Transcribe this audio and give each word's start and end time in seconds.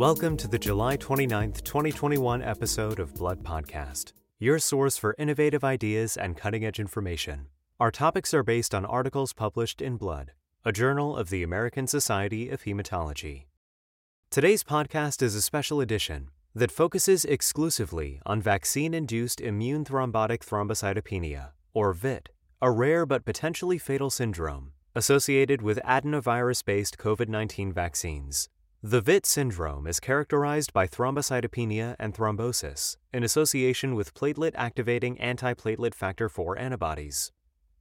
Welcome 0.00 0.38
to 0.38 0.48
the 0.48 0.58
July 0.58 0.96
29th, 0.96 1.62
2021 1.62 2.40
episode 2.42 2.98
of 3.00 3.14
Blood 3.14 3.44
Podcast, 3.44 4.14
your 4.38 4.58
source 4.58 4.96
for 4.96 5.14
innovative 5.18 5.62
ideas 5.62 6.16
and 6.16 6.38
cutting 6.38 6.64
edge 6.64 6.80
information. 6.80 7.48
Our 7.78 7.90
topics 7.90 8.32
are 8.32 8.42
based 8.42 8.74
on 8.74 8.86
articles 8.86 9.34
published 9.34 9.82
in 9.82 9.98
Blood, 9.98 10.32
a 10.64 10.72
journal 10.72 11.14
of 11.14 11.28
the 11.28 11.42
American 11.42 11.86
Society 11.86 12.48
of 12.48 12.62
Hematology. 12.62 13.44
Today's 14.30 14.64
podcast 14.64 15.20
is 15.20 15.34
a 15.34 15.42
special 15.42 15.82
edition 15.82 16.30
that 16.54 16.72
focuses 16.72 17.26
exclusively 17.26 18.22
on 18.24 18.40
vaccine 18.40 18.94
induced 18.94 19.38
immune 19.42 19.84
thrombotic 19.84 20.38
thrombocytopenia, 20.38 21.50
or 21.74 21.92
VIT, 21.92 22.30
a 22.62 22.70
rare 22.70 23.04
but 23.04 23.26
potentially 23.26 23.76
fatal 23.76 24.08
syndrome 24.08 24.72
associated 24.94 25.60
with 25.60 25.78
adenovirus 25.84 26.64
based 26.64 26.96
COVID 26.96 27.28
19 27.28 27.70
vaccines. 27.70 28.48
The 28.82 29.02
VIT 29.02 29.26
syndrome 29.26 29.86
is 29.86 30.00
characterized 30.00 30.72
by 30.72 30.86
thrombocytopenia 30.86 31.96
and 31.98 32.14
thrombosis 32.14 32.96
in 33.12 33.22
association 33.22 33.94
with 33.94 34.14
platelet 34.14 34.52
activating 34.54 35.18
antiplatelet 35.18 35.94
factor 35.94 36.24
IV 36.24 36.56
antibodies. 36.56 37.30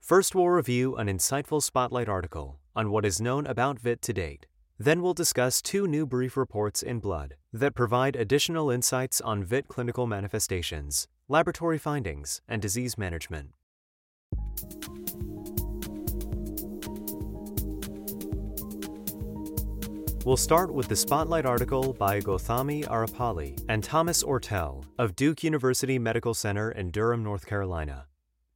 First, 0.01 0.35
we'll 0.35 0.49
review 0.49 0.97
an 0.97 1.07
insightful 1.07 1.63
spotlight 1.63 2.09
article 2.09 2.59
on 2.75 2.91
what 2.91 3.05
is 3.05 3.21
known 3.21 3.47
about 3.47 3.79
VIT 3.79 4.01
to 4.01 4.11
date. 4.11 4.45
Then, 4.77 5.01
we'll 5.01 5.13
discuss 5.13 5.61
two 5.61 5.87
new 5.87 6.05
brief 6.05 6.35
reports 6.35 6.83
in 6.83 6.99
Blood 6.99 7.35
that 7.53 7.75
provide 7.75 8.17
additional 8.17 8.69
insights 8.69 9.21
on 9.21 9.45
VIT 9.45 9.69
clinical 9.69 10.05
manifestations, 10.05 11.07
laboratory 11.29 11.77
findings, 11.77 12.41
and 12.45 12.61
disease 12.61 12.97
management. 12.97 13.51
We'll 20.25 20.35
start 20.35 20.73
with 20.73 20.89
the 20.89 20.97
spotlight 20.97 21.45
article 21.45 21.93
by 21.93 22.19
Gowthami 22.19 22.85
Arepally 22.85 23.57
and 23.69 23.81
Thomas 23.81 24.21
Ortel 24.21 24.83
of 24.97 25.15
Duke 25.15 25.43
University 25.43 25.97
Medical 25.97 26.33
Center 26.33 26.71
in 26.71 26.91
Durham, 26.91 27.23
North 27.23 27.45
Carolina. 27.45 28.05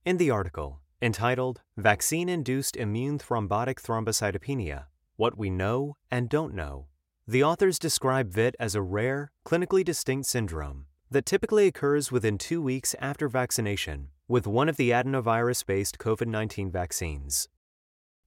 In 0.05 0.17
the 0.17 0.30
article, 0.30 0.81
entitled 1.02 1.61
Vaccine 1.78 2.28
Induced 2.28 2.75
Immune 2.75 3.17
Thrombotic 3.17 3.81
Thrombocytopenia 3.81 4.86
What 5.16 5.38
We 5.38 5.50
Know 5.50 5.95
and 6.11 6.28
Don't 6.28 6.53
Know, 6.53 6.88
the 7.25 7.45
authors 7.45 7.80
describe 7.80 8.30
VIT 8.30 8.58
as 8.59 8.75
a 8.75 8.81
rare, 8.81 9.31
clinically 9.45 9.86
distinct 9.86 10.27
syndrome 10.27 10.88
that 11.09 11.25
typically 11.25 11.67
occurs 11.67 12.11
within 12.11 12.38
two 12.38 12.61
weeks 12.61 12.94
after 13.00 13.30
vaccination 13.30 14.09
with 14.27 14.45
one 14.45 14.67
of 14.67 14.75
the 14.75 14.89
adenovirus 14.89 15.66
based 15.66 15.98
COVID 15.98 16.27
19 16.27 16.70
vaccines. 16.72 17.48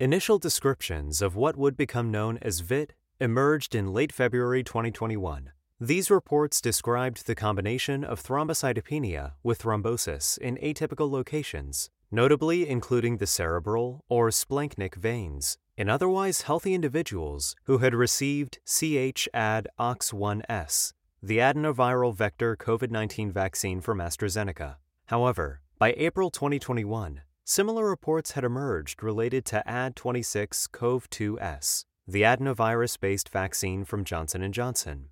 Initial 0.01 0.39
descriptions 0.39 1.21
of 1.21 1.37
what 1.37 1.57
would 1.57 1.77
become 1.77 2.11
known 2.11 2.39
as 2.41 2.61
VIT 2.61 2.95
emerged 3.19 3.75
in 3.75 3.95
late 3.95 4.13
February 4.13 4.63
2021. 4.63 5.51
These 5.81 6.11
reports 6.11 6.61
described 6.61 7.27
the 7.27 7.35
combination 7.35 8.05
of 8.05 8.23
thrombocytopenia 8.23 9.33
with 9.43 9.63
thrombosis 9.63 10.37
in 10.37 10.57
atypical 10.59 11.11
locations, 11.11 11.89
notably 12.11 12.69
including 12.69 13.17
the 13.17 13.27
cerebral 13.27 14.05
or 14.11 14.29
splanchnic 14.29 14.95
veins, 14.97 15.57
in 15.79 15.89
otherwise 15.89 16.43
healthy 16.43 16.75
individuals 16.75 17.57
who 17.65 17.79
had 17.79 17.95
received 17.95 18.59
CH 18.67 19.29
ad 19.33 19.69
OX1S, 19.79 20.93
the 21.23 21.39
adenoviral 21.39 22.15
vector 22.15 22.55
COVID 22.55 22.91
19 22.91 23.33
vaccine 23.33 23.81
from 23.81 23.99
AstraZeneca. 23.99 24.77
However, 25.07 25.63
by 25.79 25.95
April 25.97 26.31
2021, 26.31 27.23
similar 27.45 27.89
reports 27.89 28.33
had 28.33 28.45
emerged 28.45 29.03
related 29.03 29.47
to 29.47 29.63
AD26 29.67 30.69
COV2S, 30.71 31.85
the 32.09 32.23
adenovirus-based 32.23 33.29
vaccine 33.31 33.85
from 33.85 34.05
Johnson 34.05 34.53
& 34.53 34.53
Johnson. 34.53 35.09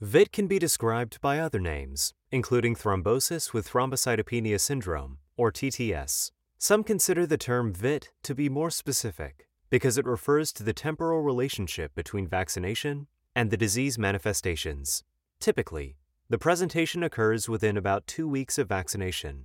VIT 0.00 0.32
can 0.32 0.46
be 0.46 0.58
described 0.58 1.20
by 1.20 1.38
other 1.38 1.60
names, 1.60 2.14
including 2.30 2.74
thrombosis 2.74 3.52
with 3.52 3.68
thrombocytopenia 3.68 4.58
syndrome, 4.58 5.18
or 5.36 5.52
TTS. 5.52 6.30
Some 6.56 6.84
consider 6.84 7.26
the 7.26 7.36
term 7.36 7.72
VIT 7.72 8.12
to 8.22 8.34
be 8.34 8.48
more 8.48 8.70
specific 8.70 9.46
because 9.68 9.98
it 9.98 10.06
refers 10.06 10.52
to 10.54 10.62
the 10.62 10.72
temporal 10.72 11.20
relationship 11.20 11.94
between 11.94 12.26
vaccination 12.26 13.08
and 13.34 13.50
the 13.50 13.58
disease 13.58 13.98
manifestations. 13.98 15.04
Typically, 15.38 15.96
the 16.30 16.38
presentation 16.38 17.02
occurs 17.02 17.46
within 17.46 17.76
about 17.76 18.06
two 18.06 18.26
weeks 18.26 18.56
of 18.56 18.68
vaccination. 18.68 19.44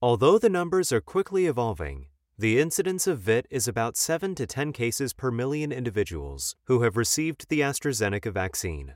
Although 0.00 0.38
the 0.38 0.48
numbers 0.48 0.92
are 0.92 1.00
quickly 1.00 1.46
evolving, 1.46 2.06
the 2.40 2.58
incidence 2.58 3.06
of 3.06 3.18
VIT 3.18 3.46
is 3.50 3.68
about 3.68 3.98
7 3.98 4.34
to 4.34 4.46
10 4.46 4.72
cases 4.72 5.12
per 5.12 5.30
million 5.30 5.70
individuals 5.70 6.56
who 6.64 6.80
have 6.80 6.96
received 6.96 7.46
the 7.50 7.60
AstraZeneca 7.60 8.32
vaccine. 8.32 8.94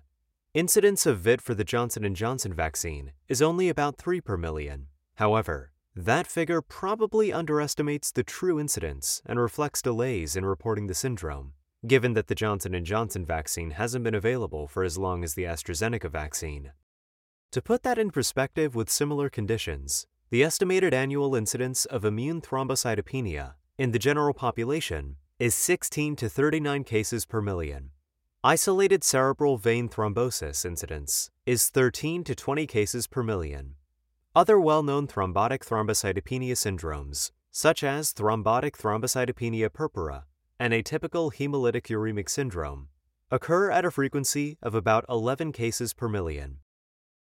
Incidence 0.54 1.04
of 1.04 1.18
VIT 1.18 1.42
for 1.42 1.52
the 1.52 1.62
Johnson 1.62 2.14
& 2.14 2.16
Johnson 2.16 2.54
vaccine 2.54 3.12
is 3.28 3.42
only 3.42 3.68
about 3.68 3.98
3 3.98 4.22
per 4.22 4.38
million. 4.38 4.86
However, 5.16 5.72
that 5.94 6.26
figure 6.26 6.62
probably 6.62 7.34
underestimates 7.34 8.10
the 8.10 8.24
true 8.24 8.58
incidence 8.58 9.20
and 9.26 9.38
reflects 9.38 9.82
delays 9.82 10.36
in 10.36 10.46
reporting 10.46 10.86
the 10.86 10.94
syndrome, 10.94 11.52
given 11.86 12.14
that 12.14 12.28
the 12.28 12.34
Johnson 12.34 12.82
& 12.84 12.86
Johnson 12.86 13.26
vaccine 13.26 13.72
hasn't 13.72 14.04
been 14.04 14.14
available 14.14 14.66
for 14.66 14.82
as 14.82 14.96
long 14.96 15.22
as 15.22 15.34
the 15.34 15.44
AstraZeneca 15.44 16.10
vaccine. 16.10 16.72
To 17.52 17.60
put 17.60 17.82
that 17.82 17.98
in 17.98 18.10
perspective 18.10 18.74
with 18.74 18.88
similar 18.88 19.28
conditions, 19.28 20.06
the 20.34 20.42
estimated 20.42 20.92
annual 20.92 21.36
incidence 21.36 21.84
of 21.84 22.04
immune 22.04 22.40
thrombocytopenia 22.40 23.54
in 23.78 23.92
the 23.92 24.00
general 24.00 24.34
population 24.34 25.14
is 25.38 25.54
16 25.54 26.16
to 26.16 26.28
39 26.28 26.82
cases 26.82 27.24
per 27.24 27.40
million. 27.40 27.90
Isolated 28.42 29.04
cerebral 29.04 29.58
vein 29.58 29.88
thrombosis 29.88 30.64
incidence 30.64 31.30
is 31.46 31.68
13 31.68 32.24
to 32.24 32.34
20 32.34 32.66
cases 32.66 33.06
per 33.06 33.22
million. 33.22 33.76
Other 34.34 34.58
well 34.58 34.82
known 34.82 35.06
thrombotic 35.06 35.60
thrombocytopenia 35.60 36.56
syndromes, 36.56 37.30
such 37.52 37.84
as 37.84 38.12
thrombotic 38.12 38.72
thrombocytopenia 38.72 39.72
purpura 39.72 40.24
and 40.58 40.72
atypical 40.72 41.32
hemolytic 41.32 41.86
uremic 41.86 42.28
syndrome, 42.28 42.88
occur 43.30 43.70
at 43.70 43.84
a 43.84 43.90
frequency 43.92 44.58
of 44.60 44.74
about 44.74 45.04
11 45.08 45.52
cases 45.52 45.94
per 45.94 46.08
million. 46.08 46.56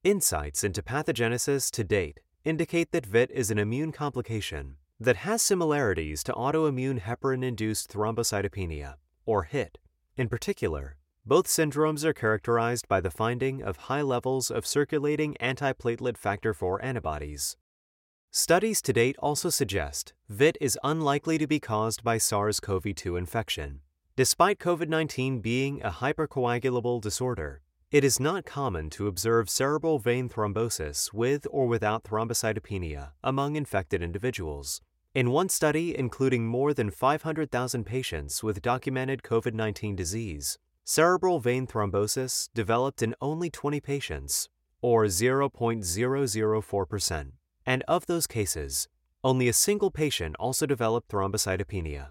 Insights 0.03 0.65
into 0.65 0.83
pathogenesis 0.83 1.71
to 1.71 1.85
date 1.85 2.21
indicate 2.45 2.93
that 2.93 3.07
VIT 3.07 3.31
is 3.31 3.51
an 3.51 3.59
immune 3.59 3.91
complication 3.91 4.77
that 5.01 5.17
has 5.17 5.43
similarities 5.43 6.23
to 6.23 6.33
autoimmune 6.35 7.01
heparin 7.01 7.43
induced 7.43 7.91
thrombocytopenia, 7.91 8.95
or 9.25 9.45
HIT. 9.45 9.79
In 10.17 10.29
particular, 10.29 10.97
both 11.27 11.47
syndromes 11.47 12.05
are 12.05 12.13
characterized 12.13 12.87
by 12.87 13.01
the 13.01 13.11
finding 13.11 13.63
of 13.63 13.89
high 13.89 14.03
levels 14.03 14.51
of 14.51 14.67
circulating 14.67 15.35
antiplatelet 15.41 16.19
factor 16.19 16.51
IV 16.51 16.81
antibodies. 16.83 17.57
Studies 18.31 18.83
to 18.83 18.93
date 18.93 19.17
also 19.21 19.49
suggest 19.49 20.13
VIT 20.29 20.59
is 20.61 20.79
unlikely 20.85 21.39
to 21.39 21.47
be 21.47 21.61
caused 21.61 22.05
by 22.05 22.19
SARS 22.19 22.61
CoV 22.61 22.95
2 22.95 23.17
infection. 23.17 23.81
Despite 24.17 24.59
COVID 24.59 24.89
19 24.89 25.41
being 25.41 25.83
a 25.83 25.91
hypercoagulable 25.91 27.01
disorder, 27.01 27.63
it 27.95 28.03
is 28.03 28.19
not 28.19 28.45
common 28.45 28.91
to 28.91 29.07
observe 29.07 29.49
cerebral 29.49 30.01
vein 30.01 30.29
thrombosis 30.29 31.13
with 31.13 31.47
or 31.53 31.69
without 31.69 32.03
thrombocytopenia 32.03 33.13
among 33.23 33.55
infected 33.55 34.03
individuals. 34.03 34.81
In 35.15 35.31
one 35.31 35.49
study 35.49 35.97
including 35.97 36.45
more 36.45 36.75
than 36.75 36.91
500,000 36.91 37.87
patients 37.87 38.43
with 38.43 38.61
documented 38.61 39.23
COVID 39.23 39.55
19 39.55 39.95
disease, 39.95 40.59
cerebral 40.83 41.39
vein 41.39 41.69
thrombosis 41.69 42.49
developed 42.53 43.01
in 43.01 43.15
only 43.21 43.49
20 43.49 43.79
patients, 43.79 44.49
or 44.83 45.05
0.004%. 45.05 47.31
And 47.65 47.85
of 47.87 48.07
those 48.07 48.27
cases, 48.27 48.89
only 49.23 49.47
a 49.47 49.53
single 49.53 49.93
patient 49.93 50.35
also 50.41 50.67
developed 50.67 51.13
thrombocytopenia. 51.13 52.09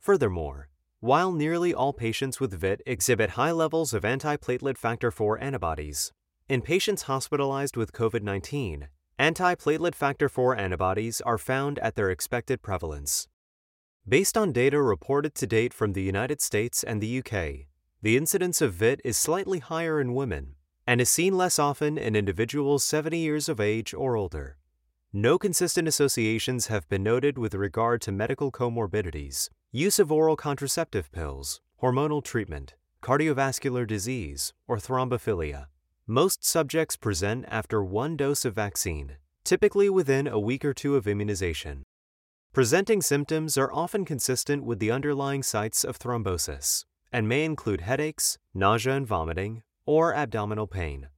Furthermore, 0.00 0.68
while 1.02 1.32
nearly 1.32 1.74
all 1.74 1.92
patients 1.92 2.38
with 2.38 2.54
VIT 2.54 2.80
exhibit 2.86 3.30
high 3.30 3.50
levels 3.50 3.92
of 3.92 4.04
antiplatelet 4.04 4.78
factor 4.78 5.08
IV 5.08 5.32
antibodies, 5.40 6.12
in 6.48 6.62
patients 6.62 7.02
hospitalized 7.02 7.76
with 7.76 7.92
COVID 7.92 8.22
19, 8.22 8.86
antiplatelet 9.18 9.96
factor 9.96 10.26
IV 10.26 10.56
antibodies 10.56 11.20
are 11.22 11.38
found 11.38 11.80
at 11.80 11.96
their 11.96 12.08
expected 12.08 12.62
prevalence. 12.62 13.26
Based 14.06 14.38
on 14.38 14.52
data 14.52 14.80
reported 14.80 15.34
to 15.34 15.46
date 15.48 15.74
from 15.74 15.92
the 15.92 16.02
United 16.02 16.40
States 16.40 16.84
and 16.84 17.00
the 17.00 17.18
UK, 17.18 17.66
the 18.00 18.16
incidence 18.16 18.60
of 18.60 18.74
VIT 18.74 19.00
is 19.04 19.16
slightly 19.16 19.58
higher 19.58 20.00
in 20.00 20.14
women 20.14 20.54
and 20.86 21.00
is 21.00 21.10
seen 21.10 21.36
less 21.36 21.58
often 21.58 21.98
in 21.98 22.14
individuals 22.14 22.84
70 22.84 23.18
years 23.18 23.48
of 23.48 23.58
age 23.58 23.92
or 23.92 24.14
older. 24.14 24.56
No 25.14 25.38
consistent 25.38 25.86
associations 25.86 26.68
have 26.68 26.88
been 26.88 27.02
noted 27.02 27.36
with 27.36 27.52
regard 27.52 28.00
to 28.00 28.10
medical 28.10 28.50
comorbidities, 28.50 29.50
use 29.70 29.98
of 29.98 30.10
oral 30.10 30.36
contraceptive 30.36 31.12
pills, 31.12 31.60
hormonal 31.82 32.24
treatment, 32.24 32.76
cardiovascular 33.02 33.86
disease, 33.86 34.54
or 34.66 34.78
thrombophilia. 34.78 35.66
Most 36.06 36.46
subjects 36.46 36.96
present 36.96 37.44
after 37.48 37.84
one 37.84 38.16
dose 38.16 38.46
of 38.46 38.54
vaccine, 38.54 39.16
typically 39.44 39.90
within 39.90 40.26
a 40.26 40.40
week 40.40 40.64
or 40.64 40.72
two 40.72 40.96
of 40.96 41.06
immunization. 41.06 41.84
Presenting 42.54 43.02
symptoms 43.02 43.58
are 43.58 43.70
often 43.70 44.06
consistent 44.06 44.64
with 44.64 44.78
the 44.78 44.90
underlying 44.90 45.42
sites 45.42 45.84
of 45.84 45.98
thrombosis 45.98 46.86
and 47.12 47.28
may 47.28 47.44
include 47.44 47.82
headaches, 47.82 48.38
nausea 48.54 48.94
and 48.94 49.06
vomiting, 49.06 49.62
or 49.84 50.14
abdominal 50.14 50.66
pain. 50.66 51.08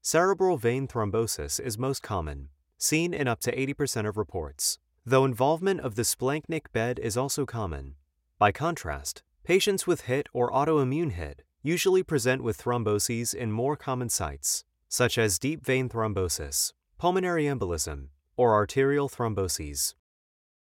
Cerebral 0.00 0.56
vein 0.56 0.88
thrombosis 0.88 1.60
is 1.60 1.76
most 1.76 2.02
common, 2.02 2.48
seen 2.82 3.14
in 3.14 3.28
up 3.28 3.40
to 3.40 3.54
80% 3.54 4.08
of 4.08 4.16
reports, 4.16 4.78
though 5.06 5.24
involvement 5.24 5.80
of 5.80 5.94
the 5.94 6.02
splanchnic 6.02 6.72
bed 6.72 6.98
is 6.98 7.16
also 7.16 7.46
common. 7.46 7.94
By 8.38 8.52
contrast, 8.52 9.22
patients 9.44 9.86
with 9.86 10.02
HIT 10.02 10.28
or 10.32 10.50
autoimmune 10.50 11.12
HIT 11.12 11.42
usually 11.62 12.02
present 12.02 12.42
with 12.42 12.60
thromboses 12.60 13.34
in 13.34 13.52
more 13.52 13.76
common 13.76 14.08
sites, 14.08 14.64
such 14.88 15.16
as 15.16 15.38
deep 15.38 15.64
vein 15.64 15.88
thrombosis, 15.88 16.72
pulmonary 16.98 17.44
embolism, 17.44 18.08
or 18.36 18.52
arterial 18.54 19.08
thromboses. 19.08 19.94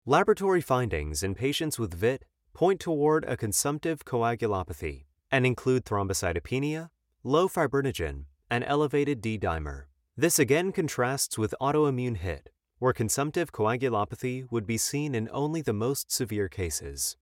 Laboratory 0.05 0.61
findings 0.61 1.23
in 1.23 1.35
patients 1.35 1.79
with 1.79 1.95
VIT 1.95 2.25
point 2.53 2.81
toward 2.81 3.25
a 3.27 3.37
consumptive 3.37 4.05
coagulopathy 4.05 5.05
and 5.31 5.47
include 5.47 5.85
thrombocytopenia, 5.85 6.89
low 7.23 7.49
fibrinogen, 7.49 8.25
and 8.51 8.65
elevated 8.65 9.21
D 9.21 9.39
dimer. 9.39 9.85
This 10.21 10.41
again 10.41 10.73
contrasts 10.73 11.39
with 11.39 11.55
autoimmune 11.61 12.17
HIT, 12.17 12.51
where 12.81 12.93
consumptive 12.93 13.53
coagulopathy 13.53 14.51
would 14.51 14.67
be 14.67 14.77
seen 14.77 15.15
in 15.15 15.29
only 15.33 15.63
the 15.63 15.73
most 15.73 16.11
severe 16.11 16.49
cases. 16.49 17.17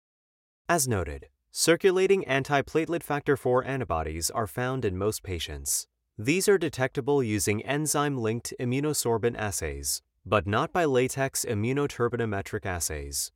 As 0.67 0.89
noted, 0.89 1.27
circulating 1.51 2.25
antiplatelet 2.25 3.03
factor 3.03 3.35
IV 3.35 3.67
antibodies 3.67 4.31
are 4.31 4.47
found 4.47 4.87
in 4.87 4.97
most 4.97 5.23
patients. 5.23 5.87
These 6.17 6.49
are 6.49 6.57
detectable 6.57 7.23
using 7.23 7.61
enzyme 7.67 8.17
linked 8.17 8.55
immunosorbent 8.59 9.37
assays, 9.37 10.01
but 10.25 10.47
not 10.47 10.73
by 10.73 10.87
latex 10.87 11.45
immunoturbidimetric 11.47 12.65
assays. 12.65 13.31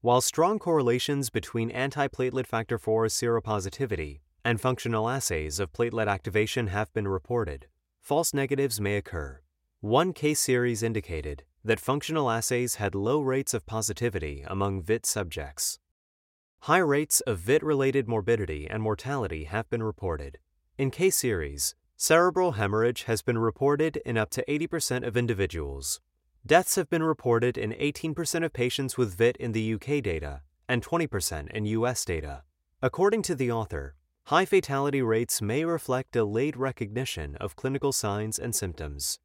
While 0.00 0.22
strong 0.22 0.58
correlations 0.58 1.28
between 1.28 1.70
antiplatelet 1.70 2.46
factor 2.46 2.76
IV 2.76 3.12
seropositivity 3.12 4.20
and 4.42 4.58
functional 4.58 5.10
assays 5.10 5.60
of 5.60 5.74
platelet 5.74 6.08
activation 6.08 6.68
have 6.68 6.90
been 6.94 7.06
reported, 7.06 7.66
false 8.06 8.32
negatives 8.32 8.80
may 8.80 8.96
occur. 8.96 9.40
One 9.80 10.12
case 10.12 10.38
series 10.38 10.84
indicated 10.84 11.42
that 11.64 11.80
functional 11.80 12.30
assays 12.30 12.76
had 12.76 12.94
low 12.94 13.18
rates 13.18 13.52
of 13.52 13.66
positivity 13.66 14.44
among 14.46 14.80
VIT 14.80 15.04
subjects. 15.04 15.80
High 16.60 16.86
rates 16.94 17.20
of 17.22 17.40
VIT 17.40 17.64
related 17.64 18.06
morbidity 18.06 18.68
and 18.70 18.80
mortality 18.80 19.42
have 19.42 19.68
been 19.70 19.82
reported. 19.82 20.38
In 20.78 20.92
case 20.92 21.16
series, 21.16 21.74
cerebral 21.96 22.52
hemorrhage 22.52 23.02
has 23.10 23.22
been 23.22 23.38
reported 23.38 23.96
in 24.06 24.16
up 24.16 24.30
to 24.30 24.44
80% 24.46 25.04
of 25.04 25.16
individuals. 25.16 26.00
Deaths 26.46 26.76
have 26.76 26.88
been 26.88 27.02
reported 27.02 27.58
in 27.58 27.72
18% 27.72 28.44
of 28.44 28.52
patients 28.52 28.96
with 28.96 29.16
VIT 29.16 29.36
in 29.38 29.50
the 29.50 29.74
UK 29.74 30.00
data 30.00 30.42
and 30.68 30.80
20% 30.80 31.50
in 31.50 31.66
US 31.66 32.04
data. 32.04 32.44
According 32.80 33.22
to 33.22 33.34
the 33.34 33.50
author, 33.50 33.95
high 34.26 34.44
fatality 34.44 35.00
rates 35.00 35.40
may 35.40 35.64
reflect 35.64 36.10
delayed 36.10 36.56
recognition 36.56 37.36
of 37.36 37.54
clinical 37.54 37.92
signs 37.92 38.40
and 38.40 38.56
symptoms. 38.56 39.20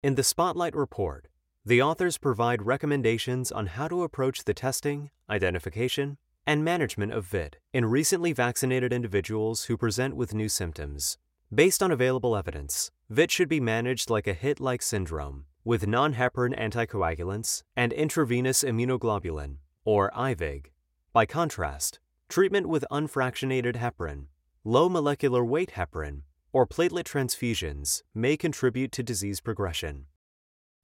In 0.00 0.14
the 0.14 0.22
Spotlight 0.22 0.76
report, 0.76 1.26
the 1.64 1.82
authors 1.82 2.18
provide 2.18 2.62
recommendations 2.62 3.50
on 3.50 3.66
how 3.66 3.88
to 3.88 4.04
approach 4.04 4.44
the 4.44 4.54
testing, 4.54 5.10
identification, 5.28 6.18
and 6.46 6.64
management 6.64 7.12
of 7.12 7.26
VIT 7.26 7.56
in 7.72 7.84
recently 7.86 8.32
vaccinated 8.32 8.92
individuals 8.92 9.64
who 9.64 9.76
present 9.76 10.14
with 10.14 10.32
new 10.32 10.48
symptoms. 10.48 11.18
Based 11.52 11.82
on 11.82 11.90
available 11.90 12.36
evidence, 12.36 12.92
VIT 13.10 13.32
should 13.32 13.48
be 13.48 13.60
managed 13.60 14.08
like 14.08 14.28
a 14.28 14.34
HIT 14.34 14.60
like 14.60 14.82
syndrome 14.82 15.46
with 15.64 15.88
non 15.88 16.14
heparin 16.14 16.56
anticoagulants 16.56 17.64
and 17.74 17.92
intravenous 17.92 18.62
immunoglobulin, 18.62 19.56
or 19.84 20.12
IVIG. 20.12 20.66
By 21.12 21.26
contrast, 21.26 21.98
treatment 22.28 22.68
with 22.68 22.84
unfractionated 22.90 23.76
heparin, 23.76 24.26
low 24.64 24.88
molecular 24.88 25.44
weight 25.44 25.72
heparin, 25.72 26.22
or 26.52 26.66
platelet 26.66 27.04
transfusions 27.04 28.02
may 28.14 28.36
contribute 28.36 28.92
to 28.92 29.02
disease 29.02 29.40
progression. 29.40 30.04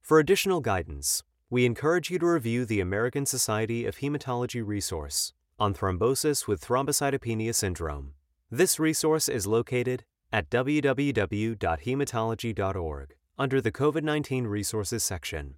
For 0.00 0.18
additional 0.18 0.60
guidance, 0.60 1.22
we 1.50 1.66
encourage 1.66 2.10
you 2.10 2.18
to 2.18 2.26
review 2.26 2.64
the 2.64 2.80
American 2.80 3.26
Society 3.26 3.84
of 3.86 3.98
Hematology 3.98 4.66
resource 4.66 5.32
on 5.58 5.74
thrombosis 5.74 6.48
with 6.48 6.64
thrombocytopenia 6.64 7.54
syndrome. 7.54 8.14
This 8.50 8.80
resource 8.80 9.28
is 9.28 9.46
located 9.46 10.04
at 10.32 10.48
www.hematology.org 10.50 13.14
under 13.38 13.60
the 13.60 13.72
COVID 13.72 14.02
19 14.02 14.46
Resources 14.46 15.02
section. 15.02 15.54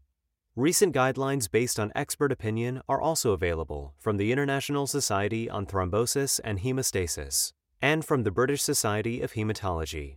Recent 0.59 0.95
guidelines 0.95 1.51
based 1.51 1.79
on 1.79 1.93
expert 1.95 2.33
opinion 2.33 2.81
are 2.89 2.99
also 2.99 3.33
available 3.33 3.93
from 3.99 4.17
the 4.17 4.33
International 4.33 4.87
Society 4.87 5.51
on 5.51 5.67
Thrombosis 5.67 6.41
and 6.43 6.61
Hemostasis 6.61 7.53
and 7.83 8.03
from 8.03 8.23
the 8.23 8.31
British 8.31 8.63
Society 8.63 9.21
of 9.21 9.35
Hematology. 9.35 10.17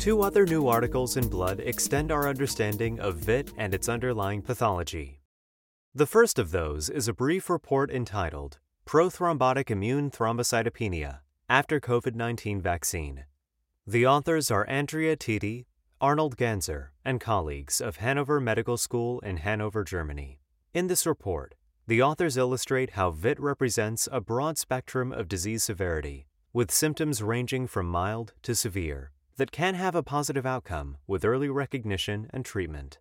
Two 0.00 0.22
other 0.22 0.46
new 0.46 0.66
articles 0.66 1.16
in 1.16 1.28
Blood 1.28 1.60
extend 1.60 2.10
our 2.10 2.28
understanding 2.28 2.98
of 2.98 3.18
VIT 3.18 3.52
and 3.56 3.72
its 3.72 3.88
underlying 3.88 4.42
pathology. 4.42 5.20
The 5.94 6.06
first 6.06 6.40
of 6.40 6.50
those 6.50 6.90
is 6.90 7.06
a 7.06 7.12
brief 7.12 7.48
report 7.48 7.92
entitled 7.92 8.58
Prothrombotic 8.84 9.70
Immune 9.70 10.10
Thrombocytopenia 10.10 11.20
After 11.48 11.78
COVID 11.78 12.16
19 12.16 12.60
Vaccine. 12.60 13.26
The 13.86 14.06
authors 14.06 14.50
are 14.50 14.66
Andrea 14.66 15.14
Tiede, 15.14 15.66
Arnold 16.00 16.38
Ganser, 16.38 16.88
and 17.04 17.20
colleagues 17.20 17.82
of 17.82 17.98
Hanover 17.98 18.40
Medical 18.40 18.78
School 18.78 19.20
in 19.20 19.36
Hanover, 19.36 19.84
Germany. 19.84 20.40
In 20.72 20.86
this 20.86 21.04
report, 21.04 21.54
the 21.86 22.00
authors 22.00 22.38
illustrate 22.38 22.92
how 22.92 23.10
VIT 23.10 23.38
represents 23.38 24.08
a 24.10 24.22
broad 24.22 24.56
spectrum 24.56 25.12
of 25.12 25.28
disease 25.28 25.64
severity, 25.64 26.24
with 26.54 26.70
symptoms 26.70 27.22
ranging 27.22 27.66
from 27.66 27.84
mild 27.84 28.32
to 28.40 28.54
severe, 28.54 29.10
that 29.36 29.52
can 29.52 29.74
have 29.74 29.94
a 29.94 30.02
positive 30.02 30.46
outcome 30.46 30.96
with 31.06 31.22
early 31.22 31.50
recognition 31.50 32.30
and 32.32 32.46
treatment. 32.46 33.00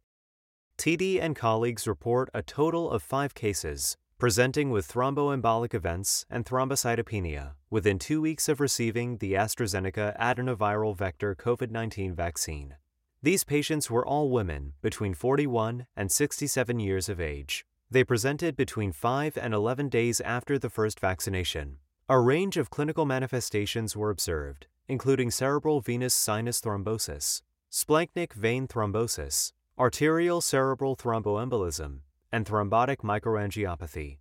Tiede 0.78 1.18
and 1.18 1.34
colleagues 1.34 1.88
report 1.88 2.30
a 2.34 2.44
total 2.44 2.92
of 2.92 3.02
five 3.02 3.34
cases 3.34 3.96
presenting 4.18 4.69
with 4.69 4.88
thromboembolic 4.88 5.74
events 5.74 6.25
and 6.30 6.45
thrombocytopenia 6.45 7.54
within 7.69 8.00
two 8.00 8.21
weeks 8.21 8.48
of 8.48 8.60
receiving 8.60 9.18
the 9.18 9.33
AstraZeneca 9.33 10.18
adenoviral 10.18 10.95
vector 10.95 11.36
COVID 11.36 11.71
19 11.71 12.15
vaccine. 12.15 12.75
These 13.21 13.44
patients 13.44 13.89
were 13.89 14.06
all 14.06 14.30
women 14.30 14.74
between 14.81 15.13
41 15.13 15.88
and 15.96 16.12
67 16.12 16.79
years 16.79 17.08
of 17.10 17.22
age. 17.22 17.65
They 17.89 18.03
presented 18.03 18.55
between 18.55 18.91
5 18.91 19.38
and 19.38 19.53
11 19.53 19.89
days 19.89 20.20
after 20.22 20.60
the 20.60 20.70
first 20.70 21.00
vaccination. 21.00 21.77
A 22.10 22.20
range 22.20 22.58
of 22.58 22.70
clinical 22.70 23.05
manifestations 23.05 23.96
were 23.96 24.10
observed, 24.10 24.67
including 24.88 25.32
cerebral 25.32 25.79
venous 25.79 26.13
sinus 26.13 26.60
thrombosis, 26.60 27.41
splanchnic 27.72 28.34
vein 28.34 28.67
thrombosis, 28.67 29.53
arterial 29.79 30.41
cerebral 30.41 30.96
thromboembolism, 30.98 32.00
and 32.34 32.46
thrombotic 32.46 32.98
microangiopathy. 32.98 34.18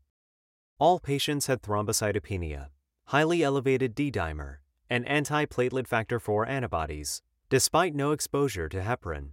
All 0.79 1.01
patients 1.01 1.49
had 1.49 1.63
thrombocytopenia, 1.63 2.69
highly 3.07 3.43
elevated 3.43 3.97
D 3.97 4.13
dimer, 4.13 4.59
and 4.89 5.05
antiplatelet 5.07 5.89
factor 5.89 6.17
IV 6.17 6.47
antibodies, 6.47 7.23
Despite 7.53 7.95
no 7.95 8.13
exposure 8.13 8.67
to 8.71 8.81
heparin, 8.81 9.33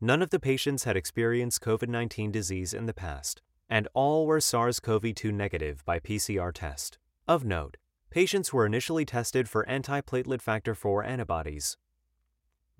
none 0.00 0.20
of 0.20 0.30
the 0.30 0.40
patients 0.40 0.82
had 0.82 0.96
experienced 0.96 1.60
COVID 1.60 1.88
19 1.88 2.32
disease 2.32 2.74
in 2.74 2.86
the 2.86 2.92
past, 2.92 3.40
and 3.70 3.86
all 3.94 4.26
were 4.26 4.40
SARS 4.40 4.80
CoV 4.80 5.14
2 5.14 5.30
negative 5.30 5.84
by 5.84 6.00
PCR 6.00 6.52
test. 6.52 6.98
Of 7.28 7.44
note, 7.44 7.76
patients 8.10 8.52
were 8.52 8.66
initially 8.66 9.04
tested 9.04 9.48
for 9.48 9.64
antiplatelet 9.66 10.42
factor 10.42 10.72
IV 10.72 11.04
antibodies 11.04 11.76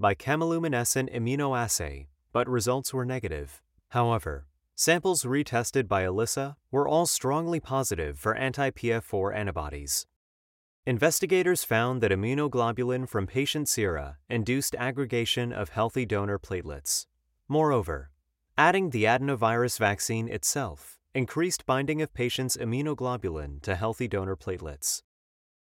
by 0.01 0.17
chemiluminescent 0.17 1.15
immunoassay, 1.15 2.09
but 2.33 2.49
results 2.49 2.93
were 2.93 3.05
negative. 3.05 3.63
However, 3.91 4.49
samples 4.83 5.23
retested 5.23 5.87
by 5.87 6.03
ELISA 6.03 6.57
were 6.73 6.89
all 6.89 7.07
strongly 7.07 7.61
positive 7.61 8.19
for 8.19 8.35
anti 8.35 8.69
PF4 8.69 9.33
antibodies. 9.33 10.09
Investigators 10.85 11.63
found 11.63 12.01
that 12.01 12.11
immunoglobulin 12.11 13.09
from 13.09 13.29
patient 13.29 13.69
sera 13.69 14.17
induced 14.29 14.75
aggregation 14.75 15.53
of 15.53 15.69
healthy 15.69 16.05
donor 16.05 16.37
platelets. 16.37 17.07
Moreover, 17.47 18.11
adding 18.59 18.91
the 18.91 19.05
adenovirus 19.05 19.79
vaccine 19.79 20.27
itself 20.27 20.99
increased 21.15 21.65
binding 21.65 22.03
of 22.03 22.13
patients' 22.13 22.57
immunoglobulin 22.57 23.63
to 23.63 23.77
healthy 23.77 24.09
donor 24.09 24.35
platelets. 24.35 25.05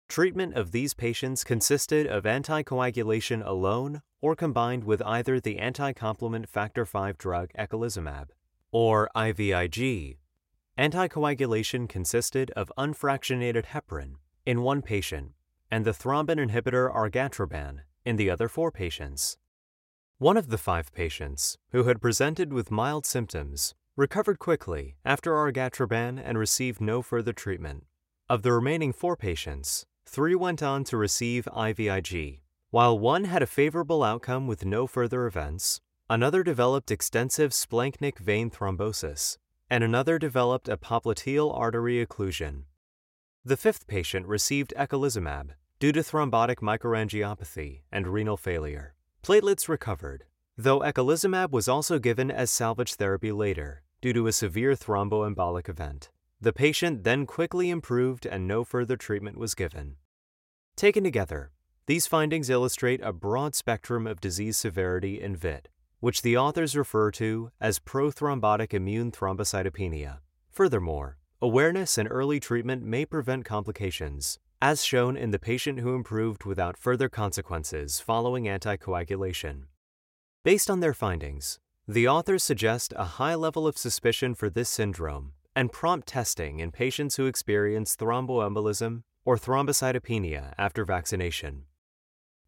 Treatment 0.09 0.55
of 0.55 0.73
these 0.73 0.95
patients 0.95 1.45
consisted 1.45 2.07
of 2.07 2.25
anticoagulation 2.25 3.47
alone 3.47 4.01
or 4.23 4.35
combined 4.35 4.85
with 4.85 5.03
either 5.03 5.39
the 5.39 5.59
anti 5.59 5.93
complement 5.93 6.49
factor 6.49 6.87
V 6.87 7.13
drug 7.19 7.51
eculizumab 7.59 8.29
or 8.73 9.11
IVIG. 9.15 10.17
Anticoagulation 10.79 11.89
consisted 11.89 12.51
of 12.53 12.73
unfractionated 12.79 13.67
heparin 13.67 14.15
in 14.47 14.63
one 14.63 14.83
patient 14.83 15.33
and 15.71 15.85
the 15.85 15.93
thrombin 15.93 16.39
inhibitor 16.39 16.93
argatroban 16.95 17.81
in 18.05 18.17
the 18.17 18.31
other 18.31 18.49
four 18.49 18.71
patients. 18.73 19.37
One 20.19 20.37
of 20.37 20.49
the 20.49 20.59
five 20.59 20.93
patients, 20.93 21.57
who 21.71 21.85
had 21.85 22.03
presented 22.03 22.53
with 22.53 22.71
mild 22.71 23.07
symptoms, 23.07 23.75
recovered 23.97 24.39
quickly 24.39 24.97
after 25.05 25.33
argatroban 25.33 26.21
and 26.23 26.39
received 26.39 26.81
no 26.81 27.03
further 27.03 27.33
treatment. 27.33 27.85
Of 28.29 28.43
the 28.43 28.53
remaining 28.53 28.93
four 28.93 29.17
patients, 29.17 29.87
three 30.07 30.35
went 30.35 30.63
on 30.63 30.85
to 30.85 30.97
receive 30.97 31.49
IVIG. 31.53 32.41
While 32.71 32.99
one 32.99 33.25
had 33.25 33.43
a 33.43 33.47
favorable 33.47 34.03
outcome 34.03 34.47
with 34.47 34.65
no 34.65 34.87
further 34.87 35.27
events, 35.27 35.81
another 36.11 36.43
developed 36.43 36.91
extensive 36.91 37.53
splanchnic 37.53 38.19
vein 38.19 38.51
thrombosis, 38.51 39.39
and 39.71 39.85
another 39.85 40.19
developed 40.19 40.69
a 40.69 40.77
popliteal 40.77 41.57
artery 41.57 42.05
occlusion. 42.05 42.65
The 43.45 43.57
fifth 43.57 43.87
patient 43.87 44.27
received 44.27 44.75
eculizumab 44.77 45.51
due 45.79 45.93
to 45.93 46.01
thrombotic 46.01 46.57
microangiopathy 46.57 47.83
and 47.93 48.09
renal 48.09 48.37
failure. 48.37 48.97
Platelets 49.23 49.69
recovered, 49.69 50.25
though 50.59 50.81
eculizumab 50.81 51.53
was 51.53 51.69
also 51.69 52.01
given 52.01 52.29
as 52.29 52.51
salvage 52.51 52.95
therapy 52.95 53.31
later 53.31 53.83
due 54.01 54.13
to 54.13 54.27
a 54.27 54.33
severe 54.33 54.73
thromboembolic 54.73 55.69
event. 55.69 56.11
The 56.41 56.53
patient 56.53 57.05
then 57.05 57.25
quickly 57.25 57.71
improved 57.71 58.27
and 58.27 58.49
no 58.49 58.65
further 58.65 58.97
treatment 58.97 59.39
was 59.39 59.55
given. 59.55 59.95
Taken 60.75 61.05
together, 61.05 61.53
these 61.87 62.09
findings 62.09 62.51
illustrate 62.51 63.01
a 63.01 63.13
broad 63.13 63.55
spectrum 63.55 64.09
of 64.09 64.21
disease 64.21 64.57
severity 64.57 65.21
in 65.21 65.37
VIT, 65.37 65.69
which 66.01 66.23
the 66.23 66.37
authors 66.37 66.77
refer 66.77 67.11
to 67.11 67.51
as 67.61 67.79
prothrombotic 67.79 68.75
immune 68.75 69.13
thrombocytopenia. 69.13 70.19
Furthermore, 70.51 71.19
awareness 71.41 71.97
and 71.97 72.09
early 72.11 72.41
treatment 72.41 72.83
may 72.83 73.05
prevent 73.05 73.45
complications, 73.45 74.39
as 74.61 74.85
shown 74.85 75.17
in 75.17 75.31
the 75.31 75.39
patient 75.39 75.81
who 75.81 75.95
improved 75.95 76.45
without 76.45 76.77
further 76.77 77.09
consequences 77.09 78.01
following 78.01 78.45
anticoagulation. 78.45 79.65
Based 80.43 80.71
on 80.71 80.81
their 80.81 80.95
findings, 80.95 81.59
the 81.87 82.09
authors 82.09 82.45
suggest 82.45 82.93
a 82.97 83.05
high 83.05 83.35
level 83.35 83.67
of 83.67 83.79
suspicion 83.79 84.35
for 84.35 84.51
this 84.51 84.69
syndrome 84.69 85.33
and 85.57 85.73
prompt 85.73 86.07
testing 86.09 86.61
in 86.61 86.71
patients 86.71 87.17
who 87.17 87.27
experience 87.27 87.97
thromboembolism 87.97 89.03
or 89.25 89.37
thrombocytopenia 89.37 90.55
after 90.57 90.85
vaccination. 90.85 91.65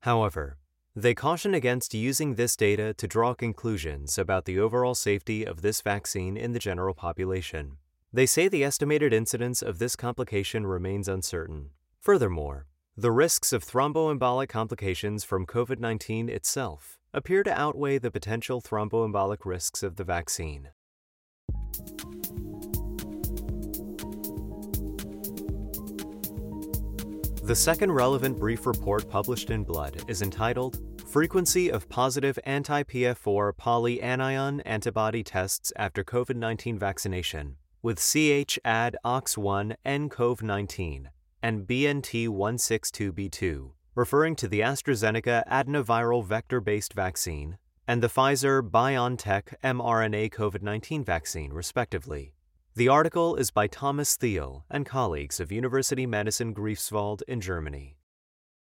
However, 0.00 0.56
they 0.94 1.14
caution 1.14 1.54
against 1.54 1.94
using 1.94 2.34
this 2.34 2.54
data 2.54 2.92
to 2.94 3.08
draw 3.08 3.32
conclusions 3.32 4.18
about 4.18 4.44
the 4.44 4.58
overall 4.58 4.94
safety 4.94 5.44
of 5.44 5.62
this 5.62 5.80
vaccine 5.80 6.36
in 6.36 6.52
the 6.52 6.58
general 6.58 6.94
population. 6.94 7.78
They 8.12 8.26
say 8.26 8.46
the 8.46 8.62
estimated 8.62 9.12
incidence 9.12 9.62
of 9.62 9.78
this 9.78 9.96
complication 9.96 10.66
remains 10.66 11.08
uncertain. 11.08 11.70
Furthermore, 12.00 12.66
the 12.94 13.10
risks 13.10 13.54
of 13.54 13.64
thromboembolic 13.64 14.50
complications 14.50 15.24
from 15.24 15.46
COVID 15.46 15.78
19 15.78 16.28
itself 16.28 16.98
appear 17.14 17.42
to 17.42 17.58
outweigh 17.58 17.96
the 17.96 18.10
potential 18.10 18.60
thromboembolic 18.60 19.46
risks 19.46 19.82
of 19.82 19.96
the 19.96 20.04
vaccine. 20.04 20.68
The 27.52 27.56
second 27.56 27.92
relevant 27.92 28.38
brief 28.38 28.64
report 28.64 29.10
published 29.10 29.50
in 29.50 29.62
Blood 29.62 30.04
is 30.08 30.22
entitled 30.22 30.80
Frequency 31.06 31.70
of 31.70 31.86
Positive 31.90 32.38
Anti 32.44 32.82
PF4 32.82 33.52
Polyanion 33.52 34.62
Antibody 34.64 35.22
Tests 35.22 35.70
After 35.76 36.02
COVID 36.02 36.36
19 36.36 36.78
Vaccination 36.78 37.56
with 37.82 37.98
ChAd 37.98 38.96
OX1 39.04 39.76
nCoV 39.84 40.42
19 40.42 41.10
and 41.42 41.66
BNT162b2, 41.66 43.70
referring 43.94 44.34
to 44.36 44.48
the 44.48 44.60
AstraZeneca 44.60 45.46
adenoviral 45.46 46.24
vector 46.24 46.62
based 46.62 46.94
vaccine 46.94 47.58
and 47.86 48.02
the 48.02 48.08
Pfizer 48.08 48.66
BioNTech 48.66 49.56
mRNA 49.62 50.32
COVID 50.32 50.62
19 50.62 51.04
vaccine, 51.04 51.52
respectively. 51.52 52.32
The 52.74 52.88
article 52.88 53.36
is 53.36 53.50
by 53.50 53.66
Thomas 53.66 54.16
Thiele 54.16 54.62
and 54.70 54.86
colleagues 54.86 55.40
of 55.40 55.52
University 55.52 56.06
Medicine 56.06 56.54
Greifswald 56.54 57.20
in 57.28 57.42
Germany. 57.42 57.98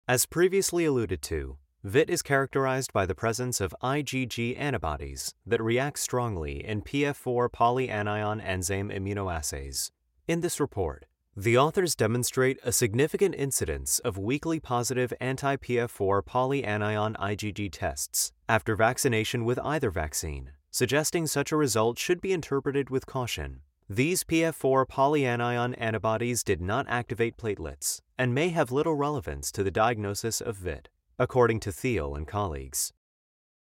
As 0.07 0.27
previously 0.27 0.85
alluded 0.85 1.21
to, 1.23 1.57
VIT 1.83 2.09
is 2.09 2.23
characterized 2.23 2.93
by 2.93 3.05
the 3.05 3.17
presence 3.17 3.61
of 3.61 3.75
IgG 3.83 4.57
antibodies 4.57 5.35
that 5.45 5.61
react 5.61 5.99
strongly 5.99 6.65
in 6.65 6.83
PF4 6.83 7.49
polyanion 7.51 8.41
enzyme 8.45 8.91
immunoassays. 8.91 9.91
In 10.29 10.41
this 10.41 10.61
report, 10.61 11.07
the 11.37 11.59
authors 11.59 11.97
demonstrate 11.97 12.61
a 12.63 12.71
significant 12.71 13.35
incidence 13.35 13.99
of 13.99 14.17
weakly 14.17 14.61
positive 14.61 15.13
anti 15.21 15.57
PF4 15.57 16.23
polyanion 16.23 17.17
IgG 17.17 17.71
tests 17.73 18.31
after 18.49 18.77
vaccination 18.77 19.45
with 19.45 19.59
either 19.65 19.91
vaccine, 19.91 20.53
suggesting 20.71 21.27
such 21.27 21.51
a 21.51 21.57
result 21.57 21.99
should 21.99 22.21
be 22.21 22.33
interpreted 22.33 22.89
with 22.89 23.07
caution. 23.07 23.63
These 23.89 24.25
PF4 24.25 24.85
polyanion 24.89 25.77
antibodies 25.79 26.43
did 26.43 26.61
not 26.61 26.87
activate 26.89 27.37
platelets 27.37 28.01
and 28.19 28.35
may 28.35 28.49
have 28.49 28.73
little 28.73 28.97
relevance 28.97 29.53
to 29.53 29.63
the 29.63 29.71
diagnosis 29.71 30.41
of 30.41 30.57
VIT, 30.57 30.89
according 31.21 31.61
to 31.61 31.71
Thiele 31.71 32.17
and 32.17 32.27
colleagues. 32.27 32.93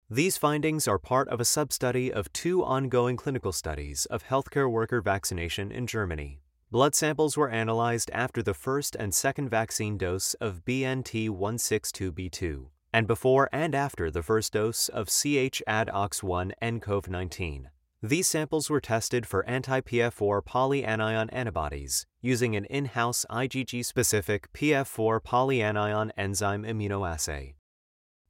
These 0.09 0.37
findings 0.37 0.87
are 0.87 0.97
part 0.97 1.27
of 1.27 1.39
a 1.39 1.43
substudy 1.43 2.09
of 2.09 2.33
two 2.33 2.63
ongoing 2.63 3.17
clinical 3.17 3.51
studies 3.51 4.07
of 4.07 4.23
healthcare 4.23 4.69
worker 4.69 4.99
vaccination 4.99 5.71
in 5.71 5.85
Germany. 5.85 6.41
Blood 6.71 6.95
samples 6.95 7.37
were 7.37 7.49
analyzed 7.49 8.09
after 8.11 8.41
the 8.41 8.55
first 8.55 8.95
and 8.95 9.13
second 9.13 9.49
vaccine 9.49 9.95
dose 9.95 10.33
of 10.35 10.65
BNT 10.65 11.29
162b2 11.29 12.65
and 12.91 13.05
before 13.05 13.47
and 13.51 13.75
after 13.75 14.09
the 14.09 14.23
first 14.23 14.53
dose 14.53 14.89
of 14.89 15.07
ChAd 15.07 15.87
OX1 15.87 16.51
nCoV 16.63 17.09
19. 17.09 17.69
These 18.07 18.27
samples 18.27 18.69
were 18.69 18.79
tested 18.79 19.25
for 19.25 19.43
anti 19.47 19.81
PF4 19.81 20.43
polyanion 20.43 21.27
antibodies 21.31 22.05
using 22.21 22.55
an 22.55 22.65
in 22.65 22.85
house 22.85 23.25
IgG 23.31 23.83
specific 23.83 24.53
PF4 24.53 25.19
polyanion 25.21 26.11
enzyme 26.15 26.65
immunoassay. 26.65 27.55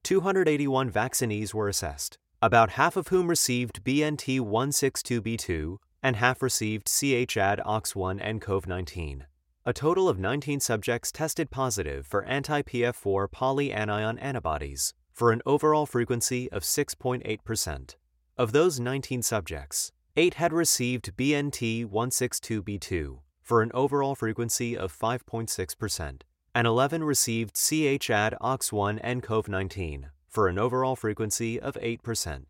281 0.04 0.90
vaccinees 0.90 1.54
were 1.54 1.68
assessed, 1.68 2.18
about 2.42 2.70
half 2.80 2.96
of 2.96 3.10
whom 3.10 3.28
received 3.28 3.84
BNT 3.84 4.40
162b2 4.40 5.76
and 6.02 6.16
half 6.16 6.42
received 6.42 6.88
ChAd 6.88 7.60
OX1 7.66 8.40
nCoV 8.40 8.68
19. 8.68 9.26
A 9.66 9.74
total 9.74 10.08
of 10.08 10.18
19 10.18 10.62
subjects 10.62 11.12
tested 11.12 11.52
positive 11.52 12.08
for 12.08 12.24
anti 12.24 12.62
PF4 12.62 13.28
polyanion 13.28 14.18
antibodies 14.22 14.94
for 15.12 15.34
an 15.34 15.42
overall 15.46 15.86
frequency 15.86 16.50
of 16.54 16.64
6.8%. 16.64 17.96
Of 18.38 18.52
those 18.52 18.82
19 18.82 19.22
subjects, 19.22 19.94
8 20.18 20.34
had 20.34 20.52
received 20.52 21.16
BNT 21.16 21.90
162b2 21.90 23.20
for 23.42 23.62
an 23.62 23.72
overall 23.74 24.14
frequency 24.14 24.78
of 24.78 24.92
5.6%, 24.92 26.22
and 26.54 26.68
11 26.68 27.06
received 27.06 27.56
ChAd 27.56 28.38
OX1 28.42 29.02
nCoV 29.02 29.48
19 29.48 30.10
for 30.28 30.50
an 30.50 30.60
overall 30.60 30.98
frequency 30.98 31.58
of 31.58 31.76
8%. 31.76 32.48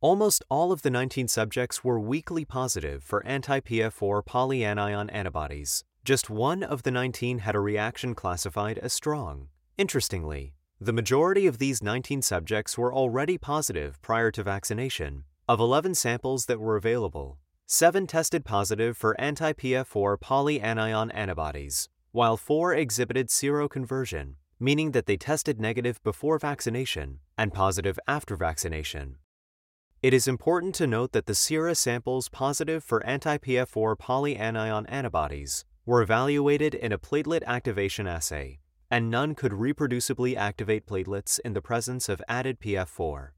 Almost 0.00 0.44
all 0.48 0.72
of 0.72 0.82
the 0.82 0.90
19 0.90 1.28
subjects 1.28 1.84
were 1.84 2.00
weakly 2.00 2.44
positive 2.44 3.04
for 3.04 3.24
anti 3.24 3.60
PF4 3.60 4.24
polyanion 4.24 5.08
antibodies. 5.12 5.84
Just 6.04 6.28
one 6.28 6.64
of 6.64 6.82
the 6.82 6.90
19 6.90 7.38
had 7.38 7.54
a 7.54 7.60
reaction 7.60 8.16
classified 8.16 8.78
as 8.78 8.92
strong. 8.92 9.46
Interestingly, 9.78 10.54
the 10.80 10.92
majority 10.92 11.46
of 11.46 11.58
these 11.58 11.82
19 11.82 12.20
subjects 12.20 12.76
were 12.76 12.92
already 12.92 13.38
positive 13.38 14.02
prior 14.02 14.30
to 14.32 14.42
vaccination. 14.42 15.24
Of 15.48 15.60
11 15.60 15.94
samples 15.94 16.46
that 16.46 16.60
were 16.60 16.76
available, 16.76 17.38
7 17.66 18.06
tested 18.06 18.44
positive 18.44 18.96
for 18.96 19.18
anti 19.20 19.52
PF4 19.52 20.18
polyanion 20.18 21.10
antibodies, 21.14 21.88
while 22.12 22.36
4 22.36 22.74
exhibited 22.74 23.28
seroconversion, 23.28 24.34
meaning 24.58 24.90
that 24.90 25.06
they 25.06 25.16
tested 25.16 25.60
negative 25.60 26.02
before 26.02 26.38
vaccination 26.38 27.20
and 27.38 27.54
positive 27.54 27.98
after 28.08 28.36
vaccination. 28.36 29.16
It 30.02 30.12
is 30.12 30.28
important 30.28 30.74
to 30.74 30.86
note 30.86 31.12
that 31.12 31.26
the 31.26 31.34
sera 31.34 31.74
samples 31.76 32.28
positive 32.28 32.82
for 32.82 33.06
anti 33.06 33.38
PF4 33.38 33.96
polyanion 33.96 34.86
antibodies 34.88 35.64
were 35.86 36.02
evaluated 36.02 36.74
in 36.74 36.92
a 36.92 36.98
platelet 36.98 37.44
activation 37.44 38.06
assay 38.06 38.58
and 38.94 39.10
none 39.10 39.34
could 39.34 39.50
reproducibly 39.50 40.36
activate 40.36 40.86
platelets 40.86 41.40
in 41.44 41.52
the 41.52 41.60
presence 41.60 42.08
of 42.08 42.22
added 42.28 42.60
PF4. 42.60 43.30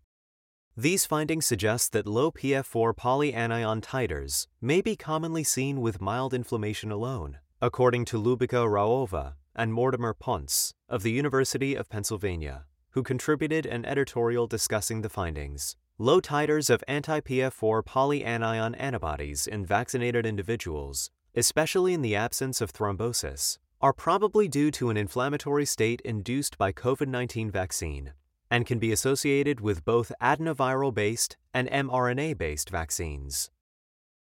These 0.77 1.07
findings 1.07 1.47
suggest 1.47 1.93
that 1.93 2.07
low 2.07 2.31
PF4 2.31 2.95
polyanion 2.95 3.81
titers 3.81 4.49
may 4.61 4.83
be 4.83 4.97
commonly 4.97 5.43
seen 5.43 5.81
with 5.81 5.99
mild 5.99 6.35
inflammation 6.35 6.93
alone, 6.93 7.39
according 7.63 8.05
to 8.05 8.19
Lubica 8.23 8.67
Rauova 8.67 9.37
and 9.55 9.73
Mortimer 9.73 10.13
Poncz 10.13 10.75
of 10.91 11.03
the 11.03 11.13
University 11.13 11.75
of 11.75 11.89
Pennsylvania, 11.89 12.67
who 12.91 13.03
contributed 13.03 13.65
an 13.65 13.87
editorial 13.87 14.47
discussing 14.47 15.01
the 15.01 15.09
findings. 15.09 15.75
Low 15.97 16.21
titers 16.21 16.69
of 16.69 16.85
anti 16.87 17.21
PF4 17.21 17.83
polyanion 17.83 18.77
antibodies 18.79 19.47
in 19.47 19.65
vaccinated 19.65 20.27
individuals, 20.27 21.11
especially 21.35 21.95
in 21.95 22.03
the 22.03 22.15
absence 22.15 22.61
of 22.61 22.75
thrombosis, 22.75 23.57
are 23.81 23.93
probably 23.93 24.49
due 24.49 24.71
to 24.71 24.91
an 24.91 24.97
inflammatory 24.97 25.67
state 25.67 26.01
induced 26.03 26.57
by 26.57 26.73
COVID 26.73 27.09
19 27.09 27.51
vaccine 27.51 28.13
and 28.51 28.65
can 28.65 28.79
be 28.79 28.93
associated 28.93 29.61
with 29.61 29.85
both 29.85 30.13
adenoviral 30.23 30.95
based 30.95 31.37
and 31.53 31.69
mRNA 31.69 32.39
based 32.39 32.71
vaccines. 32.71 33.51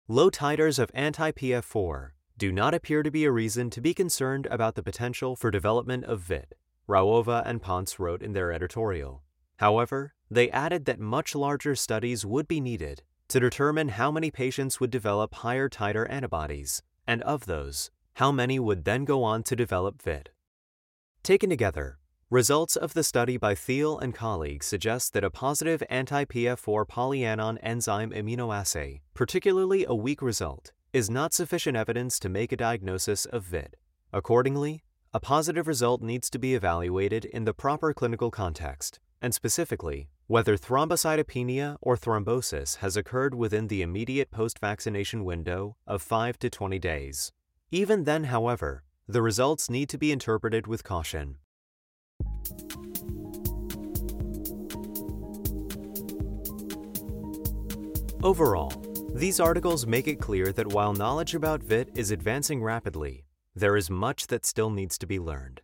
low 0.09 0.29
titers 0.31 0.79
of 0.79 0.91
anti 0.95 1.31
PF4 1.31 2.11
do 2.37 2.51
not 2.51 2.75
appear 2.75 3.03
to 3.03 3.13
be 3.13 3.25
a 3.25 3.31
reason 3.31 3.71
to 3.71 3.81
be 3.81 3.95
concerned 3.95 4.47
about 4.51 4.75
the 4.75 4.83
potential 4.83 5.37
for 5.37 5.53
development 5.53 6.05
of 6.05 6.21
VIT, 6.21 6.55
Rauova 6.89 7.43
and 7.47 7.63
Poncz 7.63 8.01
wrote 8.01 8.23
in 8.23 8.33
their 8.33 8.53
editorial. 8.53 9.23
However, 9.59 10.15
they 10.29 10.51
added 10.51 10.85
that 10.87 10.99
much 10.99 11.37
larger 11.37 11.77
studies 11.77 12.27
would 12.27 12.49
be 12.49 12.61
needed 12.61 13.03
to 13.29 13.39
determine 13.39 13.91
how 13.91 14.11
many 14.11 14.31
patients 14.31 14.81
would 14.81 14.91
develop 14.91 15.35
higher 15.35 15.69
titer 15.69 16.11
antibodies, 16.11 16.83
and 17.07 17.23
of 17.23 17.47
those, 17.47 17.91
how 18.14 18.30
many 18.30 18.61
would 18.61 18.85
then 18.85 19.04
go 19.04 19.25
on 19.25 19.42
to 19.42 19.56
develop 19.56 20.00
VIT. 20.00 20.30
Taken 21.25 21.50
together, 21.50 21.99
results 22.30 22.76
of 22.76 22.94
the 22.94 23.02
study 23.02 23.37
by 23.37 23.54
Thiele 23.54 24.00
and 24.00 24.14
colleagues 24.14 24.66
suggest 24.66 25.12
that 25.12 25.25
a 25.25 25.30
positive 25.30 25.83
anti-PF4 25.90 26.87
polyanion 26.87 27.59
enzyme 27.61 28.11
immunoassay, 28.11 29.00
particularly 29.14 29.85
a 29.85 29.94
weak 29.94 30.23
result, 30.23 30.73
is 30.92 31.11
not 31.11 31.35
sufficient 31.35 31.76
evidence 31.76 32.21
to 32.21 32.28
make 32.28 32.52
a 32.52 32.56
diagnosis 32.56 33.25
of 33.25 33.42
VIT. 33.42 33.76
Accordingly, 34.12 34.85
a 35.12 35.18
positive 35.18 35.66
result 35.66 36.00
needs 36.00 36.30
to 36.30 36.38
be 36.38 36.54
evaluated 36.54 37.25
in 37.25 37.44
the 37.44 37.54
proper 37.54 37.92
clinical 37.92 38.30
context, 38.30 39.00
and 39.21 39.35
specifically, 39.35 40.09
whether 40.28 40.56
thrombocytopenia 40.56 41.78
or 41.80 41.97
thrombosis 41.97 42.76
has 42.76 42.97
occurred 42.97 43.35
within 43.35 43.66
the 43.66 43.83
immediate 43.83 44.30
post 44.30 44.61
vaccination 44.61 45.25
window 45.25 45.76
of 45.87 46.00
5 46.00 46.38
to 46.38 46.49
20 46.49 46.78
days. 46.78 47.33
Even 47.75 48.04
then, 48.04 48.23
however, 48.23 48.85
the 49.09 49.21
results 49.21 49.69
need 49.69 49.88
to 49.88 49.99
be 49.99 50.12
interpreted 50.12 50.69
with 50.69 50.85
caution. 50.85 51.38
Overall, 58.23 58.73
these 59.12 59.40
articles 59.40 59.88
make 59.88 60.07
it 60.07 60.21
clear 60.21 60.52
that 60.52 60.73
while 60.73 60.93
knowledge 60.93 61.35
about 61.35 61.64
VIT 61.64 61.90
is 61.97 62.12
advancing 62.12 62.62
rapidly, 62.62 63.25
there 63.57 63.76
is 63.76 63.90
much 63.90 64.28
that 64.28 64.47
still 64.47 64.71
needs 64.71 64.97
to 64.99 65.07
be 65.09 65.19
learned. 65.19 65.61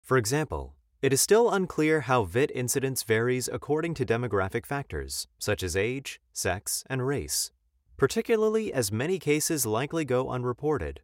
For 0.00 0.16
example, 0.16 0.76
it 1.02 1.12
is 1.12 1.20
still 1.20 1.50
unclear 1.50 2.02
how 2.02 2.22
VIT 2.22 2.52
incidence 2.54 3.02
varies 3.02 3.48
according 3.52 3.94
to 3.94 4.06
demographic 4.06 4.64
factors, 4.64 5.26
such 5.40 5.64
as 5.64 5.76
age, 5.76 6.20
sex, 6.32 6.84
and 6.88 7.04
race, 7.04 7.50
particularly 7.96 8.72
as 8.72 8.92
many 8.92 9.18
cases 9.18 9.66
likely 9.66 10.04
go 10.04 10.30
unreported. 10.30 11.00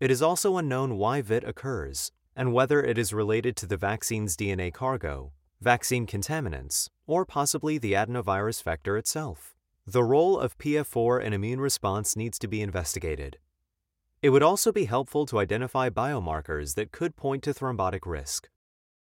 It 0.00 0.12
is 0.12 0.22
also 0.22 0.56
unknown 0.58 0.96
why 0.96 1.22
VIT 1.22 1.42
occurs 1.42 2.12
and 2.36 2.52
whether 2.52 2.80
it 2.80 2.96
is 2.96 3.12
related 3.12 3.56
to 3.56 3.66
the 3.66 3.76
vaccine's 3.76 4.36
DNA 4.36 4.72
cargo, 4.72 5.32
vaccine 5.60 6.06
contaminants, 6.06 6.88
or 7.04 7.24
possibly 7.24 7.78
the 7.78 7.94
adenovirus 7.94 8.62
vector 8.62 8.96
itself. 8.96 9.56
The 9.84 10.04
role 10.04 10.38
of 10.38 10.56
PF4 10.58 11.20
in 11.20 11.32
immune 11.32 11.60
response 11.60 12.14
needs 12.14 12.38
to 12.38 12.46
be 12.46 12.62
investigated. 12.62 13.38
It 14.22 14.30
would 14.30 14.42
also 14.42 14.70
be 14.70 14.84
helpful 14.84 15.26
to 15.26 15.40
identify 15.40 15.90
biomarkers 15.90 16.76
that 16.76 16.92
could 16.92 17.16
point 17.16 17.42
to 17.42 17.52
thrombotic 17.52 18.06
risk. 18.06 18.48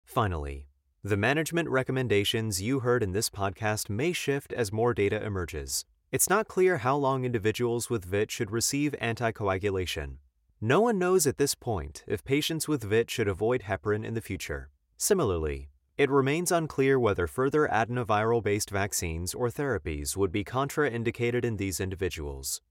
Finally, 0.05 0.67
the 1.03 1.17
management 1.17 1.67
recommendations 1.67 2.61
you 2.61 2.79
heard 2.79 3.03
in 3.03 3.11
this 3.11 3.29
podcast 3.29 3.89
may 3.89 4.13
shift 4.13 4.53
as 4.53 4.71
more 4.71 4.93
data 4.93 5.21
emerges. 5.25 5.83
It's 6.09 6.29
not 6.29 6.47
clear 6.47 6.77
how 6.77 6.95
long 6.95 7.25
individuals 7.25 7.89
with 7.89 8.05
VIT 8.05 8.31
should 8.31 8.51
receive 8.51 8.95
anticoagulation. 9.01 10.19
No 10.61 10.81
one 10.81 10.99
knows 10.99 11.25
at 11.25 11.37
this 11.37 11.55
point 11.55 12.03
if 12.07 12.23
patients 12.23 12.67
with 12.67 12.83
VIT 12.83 13.09
should 13.09 13.27
avoid 13.27 13.63
heparin 13.63 14.05
in 14.05 14.13
the 14.13 14.21
future. 14.21 14.69
Similarly, 14.97 15.69
it 15.97 16.09
remains 16.09 16.51
unclear 16.51 16.99
whether 16.99 17.27
further 17.27 17.67
adenoviral 17.67 18.43
based 18.43 18.69
vaccines 18.69 19.33
or 19.33 19.49
therapies 19.49 20.15
would 20.17 20.31
be 20.31 20.43
contraindicated 20.43 21.43
in 21.43 21.57
these 21.57 21.79
individuals. 21.79 22.61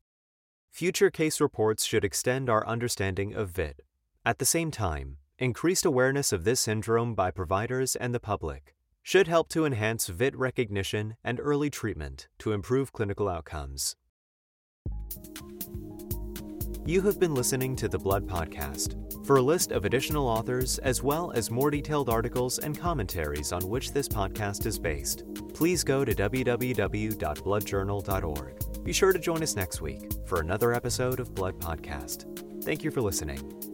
Future 0.71 1.11
case 1.11 1.41
reports 1.41 1.85
should 1.85 2.05
extend 2.05 2.51
our 2.51 2.67
understanding 2.67 3.35
of 3.35 3.51
VIT. 3.51 3.81
At 4.25 4.39
the 4.39 4.45
same 4.45 4.71
time, 4.71 5.19
Increased 5.41 5.85
awareness 5.85 6.33
of 6.33 6.43
this 6.43 6.59
syndrome 6.59 7.15
by 7.15 7.31
providers 7.31 7.95
and 7.95 8.13
the 8.13 8.19
public 8.19 8.75
should 9.05 9.29
help 9.29 9.49
to 9.51 9.65
enhance 9.65 10.09
VIT 10.09 10.35
recognition 10.37 11.15
and 11.23 11.39
early 11.39 11.71
treatment 11.71 12.27
to 12.41 12.51
improve 12.51 12.93
clinical 12.93 13.29
outcomes. 13.29 13.95
You 16.89 17.01
have 17.03 17.21
been 17.21 17.35
listening 17.35 17.77
to 17.77 17.87
the 17.87 17.99
Blood 17.99 18.27
Podcast. 18.27 19.27
For 19.27 19.37
a 19.37 19.43
list 19.43 19.73
of 19.73 19.85
additional 19.85 20.27
authors, 20.27 20.79
as 20.79 21.03
well 21.03 21.33
as 21.33 21.51
more 21.51 21.71
detailed 21.71 22.09
articles 22.09 22.61
and 22.61 22.79
commentaries 22.79 23.53
on 23.53 23.69
which 23.69 23.93
this 23.93 24.09
podcast 24.09 24.65
is 24.65 24.79
based, 24.79 25.25
please 25.53 25.85
go 25.85 26.03
to 26.03 26.15
www.bloodjournal.org. 26.15 28.85
Be 28.85 28.93
sure 28.95 29.13
to 29.13 29.19
join 29.19 29.43
us 29.43 29.55
next 29.55 29.83
week 29.83 30.11
for 30.25 30.41
another 30.41 30.73
episode 30.73 31.21
of 31.21 31.35
Blood 31.35 31.61
Podcast. 31.61 32.65
Thank 32.65 32.83
you 32.83 32.91
for 32.91 33.03
listening. 33.03 33.68